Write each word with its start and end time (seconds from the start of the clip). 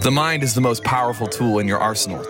The 0.00 0.10
mind 0.10 0.42
is 0.42 0.54
the 0.54 0.60
most 0.60 0.84
powerful 0.84 1.26
tool 1.26 1.58
in 1.58 1.68
your 1.68 1.78
arsenal. 1.78 2.24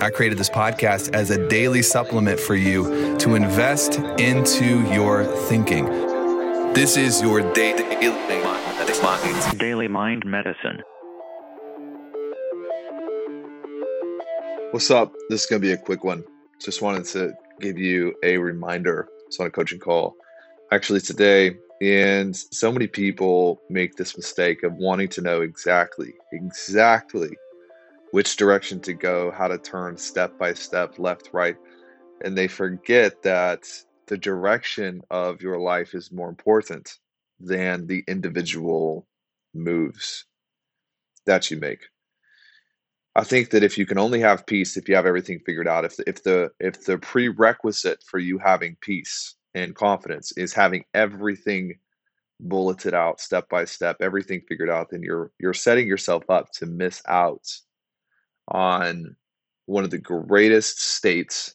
I 0.00 0.10
created 0.10 0.38
this 0.38 0.48
podcast 0.48 1.12
as 1.14 1.30
a 1.30 1.48
daily 1.48 1.82
supplement 1.82 2.38
for 2.38 2.54
you 2.54 3.16
to 3.18 3.34
invest 3.34 3.98
into 4.20 4.80
your 4.92 5.24
thinking. 5.48 5.84
This 6.74 6.96
is 6.96 7.20
your 7.20 7.40
daily 7.54 7.82
Daily 9.58 9.88
Mind 9.88 10.24
Medicine. 10.24 10.82
What's 14.70 14.90
up? 14.90 15.12
This 15.28 15.42
is 15.42 15.46
going 15.46 15.60
to 15.60 15.66
be 15.66 15.72
a 15.72 15.76
quick 15.76 16.04
one. 16.04 16.22
Just 16.60 16.82
wanted 16.82 17.04
to 17.06 17.32
give 17.60 17.78
you 17.78 18.14
a 18.22 18.38
reminder. 18.38 19.08
It's 19.26 19.40
on 19.40 19.46
a 19.46 19.50
coaching 19.50 19.80
call 19.80 20.16
actually 20.70 21.00
today. 21.00 21.56
And 21.82 22.36
so 22.36 22.70
many 22.70 22.86
people 22.86 23.60
make 23.68 23.96
this 23.96 24.16
mistake 24.16 24.62
of 24.62 24.72
wanting 24.74 25.08
to 25.08 25.20
know 25.20 25.40
exactly, 25.40 26.14
exactly 26.32 27.36
which 28.12 28.36
direction 28.36 28.78
to 28.82 28.92
go, 28.92 29.32
how 29.32 29.48
to 29.48 29.58
turn 29.58 29.96
step 29.96 30.38
by 30.38 30.54
step, 30.54 31.00
left, 31.00 31.30
right. 31.32 31.56
And 32.24 32.38
they 32.38 32.46
forget 32.46 33.22
that 33.22 33.64
the 34.06 34.16
direction 34.16 35.02
of 35.10 35.42
your 35.42 35.58
life 35.58 35.92
is 35.94 36.12
more 36.12 36.28
important 36.28 36.98
than 37.40 37.88
the 37.88 38.04
individual 38.06 39.08
moves 39.52 40.24
that 41.26 41.50
you 41.50 41.56
make. 41.56 41.80
I 43.16 43.24
think 43.24 43.50
that 43.50 43.64
if 43.64 43.76
you 43.76 43.86
can 43.86 43.98
only 43.98 44.20
have 44.20 44.46
peace 44.46 44.76
if 44.76 44.88
you 44.88 44.94
have 44.94 45.06
everything 45.06 45.40
figured 45.44 45.66
out, 45.66 45.84
if 45.84 45.96
the, 45.96 46.08
if 46.08 46.22
the 46.22 46.50
if 46.60 46.84
the 46.84 46.98
prerequisite 46.98 48.04
for 48.06 48.20
you 48.20 48.38
having 48.38 48.76
peace 48.80 49.34
and 49.54 49.74
confidence 49.74 50.32
is 50.36 50.52
having 50.52 50.84
everything 50.94 51.78
bulleted 52.40 52.94
out 52.94 53.20
step 53.20 53.48
by 53.48 53.64
step, 53.64 53.96
everything 54.00 54.40
figured 54.48 54.70
out, 54.70 54.90
then 54.90 55.02
you're 55.02 55.30
you're 55.38 55.54
setting 55.54 55.86
yourself 55.86 56.24
up 56.28 56.50
to 56.52 56.66
miss 56.66 57.02
out 57.06 57.48
on 58.48 59.16
one 59.66 59.84
of 59.84 59.90
the 59.90 59.98
greatest 59.98 60.82
states 60.82 61.54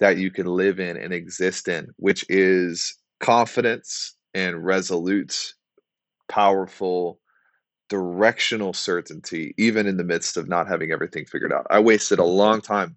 that 0.00 0.16
you 0.16 0.30
can 0.30 0.46
live 0.46 0.80
in 0.80 0.96
and 0.96 1.12
exist 1.12 1.68
in, 1.68 1.88
which 1.96 2.24
is 2.28 2.96
confidence 3.20 4.16
and 4.34 4.64
resolute, 4.64 5.54
powerful, 6.28 7.20
directional 7.88 8.72
certainty, 8.72 9.54
even 9.58 9.86
in 9.86 9.96
the 9.96 10.04
midst 10.04 10.36
of 10.36 10.48
not 10.48 10.66
having 10.66 10.90
everything 10.90 11.24
figured 11.24 11.52
out. 11.52 11.66
I 11.70 11.78
wasted 11.78 12.18
a 12.18 12.24
long 12.24 12.60
time 12.60 12.96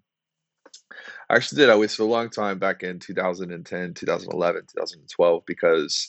I 1.28 1.36
actually 1.36 1.60
did. 1.62 1.70
I 1.70 1.76
wasted 1.76 2.00
a 2.00 2.08
long 2.08 2.30
time 2.30 2.58
back 2.58 2.82
in 2.82 2.98
2010, 2.98 3.94
2011, 3.94 4.62
2012 4.62 5.42
because 5.46 6.08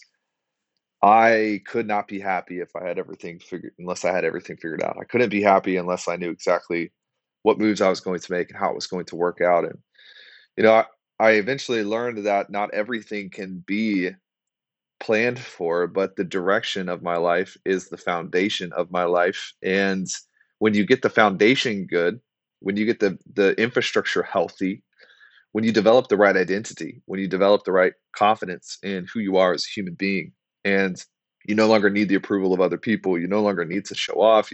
I 1.02 1.62
could 1.66 1.88
not 1.88 2.08
be 2.08 2.20
happy 2.20 2.60
if 2.60 2.76
I 2.76 2.88
had 2.88 3.00
everything 3.00 3.40
figured 3.40 3.74
unless 3.80 4.06
I 4.06 4.12
had 4.14 4.26
everything 4.26 4.58
figured 4.58 4.84
out. 4.84 4.98
I 5.00 5.06
couldn't 5.06 5.30
be 5.30 5.42
happy 5.42 5.78
unless 5.78 6.08
I 6.08 6.16
knew 6.16 6.30
exactly 6.32 6.92
what 7.44 7.60
moves 7.60 7.82
I 7.82 7.90
was 7.90 8.00
going 8.00 8.20
to 8.20 8.32
make 8.32 8.50
and 8.50 8.60
how 8.60 8.70
it 8.70 8.76
was 8.76 8.88
going 8.88 9.06
to 9.06 9.16
work 9.16 9.42
out. 9.42 9.66
And 9.66 9.78
you 10.58 10.64
know, 10.64 10.74
I, 10.74 10.86
I 11.20 11.32
eventually 11.34 11.84
learned 11.84 12.26
that 12.26 12.50
not 12.50 12.74
everything 12.74 13.30
can 13.30 13.64
be 13.66 14.12
planned 15.00 15.40
for, 15.40 15.88
but 15.88 16.16
the 16.16 16.24
direction 16.24 16.90
of 16.90 17.04
my 17.04 17.18
life 17.18 17.58
is 17.66 17.90
the 17.90 17.98
foundation 17.98 18.74
of 18.74 18.92
my 18.92 19.04
life. 19.04 19.54
And 19.64 20.08
when 20.60 20.74
you 20.74 20.86
get 20.86 21.02
the 21.04 21.10
foundation 21.10 21.88
good, 21.88 22.20
when 22.60 22.78
you 22.78 22.86
get 22.86 23.00
the 23.00 23.20
the 23.34 23.60
infrastructure 23.62 24.24
healthy, 24.24 24.84
when 25.58 25.64
you 25.64 25.72
develop 25.72 26.08
the 26.08 26.18
right 26.18 26.38
identity, 26.38 27.02
when 27.08 27.20
you 27.20 27.28
develop 27.28 27.64
the 27.64 27.72
right 27.72 27.94
confidence 28.16 28.78
in 28.84 29.08
who 29.12 29.20
you 29.20 29.38
are 29.38 29.54
as 29.54 29.66
a 29.66 29.74
human 29.74 29.96
being, 29.96 30.32
and 30.64 31.04
you 31.48 31.56
no 31.56 31.66
longer 31.66 31.90
need 31.90 32.10
the 32.10 32.14
approval 32.14 32.54
of 32.54 32.62
other 32.62 32.78
people, 32.78 33.18
you 33.18 33.26
no 33.26 33.42
longer 33.42 33.66
need 33.66 33.84
to 33.86 33.96
show 33.96 34.22
off. 34.22 34.52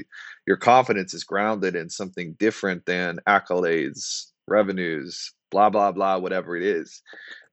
Your 0.48 0.56
confidence 0.56 1.14
is 1.14 1.26
grounded 1.26 1.76
in 1.76 1.90
something 1.90 2.38
different 2.40 2.86
than 2.86 3.20
accolades, 3.28 4.28
revenues, 4.48 5.34
blah 5.52 5.70
blah 5.70 5.92
blah, 5.92 6.20
whatever 6.20 6.56
it 6.56 6.64
is. 6.64 7.02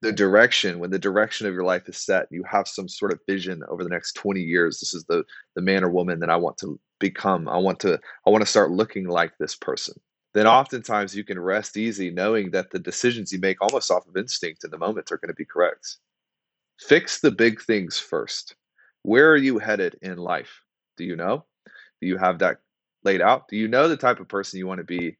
The 0.00 0.12
direction, 0.12 0.78
when 0.78 0.90
the 0.90 0.98
direction 1.00 1.48
of 1.48 1.52
your 1.52 1.64
life 1.64 1.88
is 1.88 1.96
set, 1.96 2.28
you 2.30 2.44
have 2.48 2.68
some 2.68 2.88
sort 2.88 3.10
of 3.10 3.18
vision 3.28 3.64
over 3.68 3.82
the 3.82 3.90
next 3.90 4.12
20 4.12 4.40
years. 4.40 4.78
This 4.78 4.94
is 4.94 5.04
the 5.08 5.24
the 5.56 5.62
man 5.62 5.82
or 5.82 5.90
woman 5.90 6.20
that 6.20 6.30
I 6.30 6.36
want 6.36 6.56
to 6.58 6.78
become. 7.00 7.48
I 7.48 7.58
want 7.58 7.80
to 7.80 7.98
I 8.24 8.30
want 8.30 8.42
to 8.42 8.50
start 8.50 8.70
looking 8.70 9.08
like 9.08 9.32
this 9.38 9.56
person 9.56 10.00
then 10.34 10.46
oftentimes 10.46 11.14
you 11.14 11.24
can 11.24 11.38
rest 11.38 11.76
easy 11.76 12.10
knowing 12.10 12.50
that 12.52 12.70
the 12.70 12.78
decisions 12.78 13.32
you 13.32 13.40
make 13.40 13.60
almost 13.60 13.90
off 13.90 14.06
of 14.06 14.16
instinct 14.16 14.64
in 14.64 14.70
the 14.70 14.78
moment 14.78 15.10
are 15.10 15.18
going 15.18 15.28
to 15.28 15.34
be 15.34 15.44
correct. 15.44 15.96
Fix 16.78 17.20
the 17.20 17.30
big 17.30 17.60
things 17.60 17.98
first. 17.98 18.54
Where 19.02 19.30
are 19.30 19.36
you 19.36 19.58
headed 19.58 19.98
in 20.02 20.18
life? 20.18 20.62
Do 20.96 21.04
you 21.04 21.16
know? 21.16 21.44
Do 22.00 22.06
you 22.06 22.16
have 22.16 22.38
that 22.38 22.58
laid 23.04 23.20
out? 23.20 23.48
Do 23.48 23.56
you 23.56 23.68
know 23.68 23.88
the 23.88 23.96
type 23.96 24.20
of 24.20 24.28
person 24.28 24.58
you 24.58 24.66
want 24.66 24.78
to 24.78 24.84
be 24.84 25.16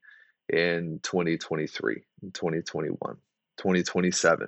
in 0.49 0.99
2023, 1.03 2.03
in 2.23 2.31
2021, 2.31 2.97
2027? 3.57 4.47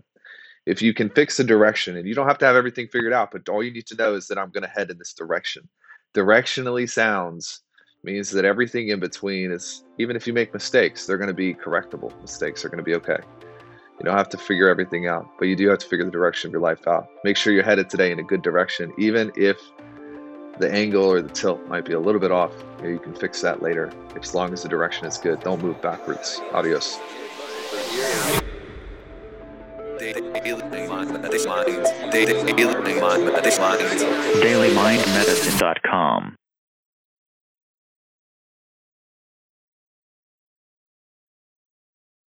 If 0.65 0.81
you 0.81 0.93
can 0.93 1.09
fix 1.09 1.37
the 1.37 1.43
direction, 1.43 1.97
and 1.97 2.07
you 2.07 2.15
don't 2.15 2.27
have 2.27 2.37
to 2.37 2.45
have 2.45 2.55
everything 2.55 2.87
figured 2.87 3.11
out, 3.11 3.31
but 3.31 3.49
all 3.49 3.61
you 3.61 3.71
need 3.71 3.87
to 3.87 3.95
know 3.95 4.15
is 4.15 4.27
that 4.27 4.37
I'm 4.37 4.51
going 4.51 4.63
to 4.63 4.69
head 4.69 4.89
in 4.89 4.97
this 4.97 5.13
direction. 5.13 5.67
Directionally 6.15 6.89
sounds 6.89 7.62
means 8.03 8.29
that 8.31 8.45
everything 8.45 8.89
in 8.89 8.99
between 8.99 9.51
is 9.51 9.83
even 9.97 10.15
if 10.15 10.27
you 10.27 10.33
make 10.33 10.53
mistakes 10.53 11.05
they're 11.05 11.17
going 11.17 11.29
to 11.29 11.33
be 11.33 11.53
correctable. 11.53 12.11
Mistakes 12.21 12.63
are 12.65 12.69
going 12.69 12.77
to 12.77 12.83
be 12.83 12.95
okay. 12.95 13.17
You 13.99 14.05
don't 14.05 14.17
have 14.17 14.29
to 14.29 14.37
figure 14.37 14.67
everything 14.69 15.07
out 15.07 15.27
but 15.39 15.47
you 15.47 15.55
do 15.55 15.69
have 15.69 15.79
to 15.79 15.87
figure 15.87 16.05
the 16.05 16.11
direction 16.11 16.49
of 16.49 16.51
your 16.53 16.61
life 16.61 16.87
out. 16.87 17.07
Make 17.23 17.37
sure 17.37 17.53
you're 17.53 17.63
headed 17.63 17.89
today 17.89 18.11
in 18.11 18.19
a 18.19 18.23
good 18.23 18.41
direction 18.41 18.91
even 18.97 19.31
if 19.35 19.57
the 20.59 20.71
angle 20.71 21.05
or 21.05 21.21
the 21.21 21.29
tilt 21.29 21.65
might 21.67 21.85
be 21.85 21.93
a 21.93 21.99
little 21.99 22.21
bit 22.21 22.31
off. 22.31 22.51
You, 22.83 22.89
you 22.89 22.99
can 22.99 23.15
fix 23.15 23.41
that 23.41 23.61
later. 23.63 23.91
As 24.21 24.35
long 24.35 24.53
as 24.53 24.63
the 24.63 24.69
direction 24.69 25.05
is 25.07 25.17
good 25.17 25.39
don't 25.39 25.61
move 25.61 25.81
backwards. 25.81 26.41
Adios. 26.51 26.99
DailyMindMedicine.com 34.41 36.35